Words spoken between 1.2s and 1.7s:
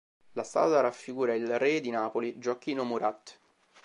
il